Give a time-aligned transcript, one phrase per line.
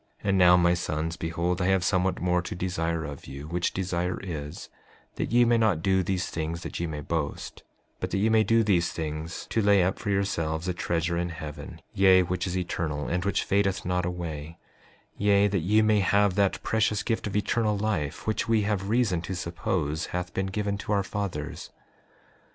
[0.23, 3.71] 5:8 And now my sons, behold I have somewhat more to desire of you, which
[3.71, 4.67] desire is,
[5.17, 7.61] that ye may not do these things that ye may boast,
[7.99, 11.29] but that ye may do these things to lay up for yourselves a treasure in
[11.29, 14.57] heaven, yea, which is eternal, and which fadeth not away;
[15.17, 19.21] yea, that ye may have that precious gift of eternal life, which we have reason
[19.21, 21.69] to suppose hath been given to our fathers.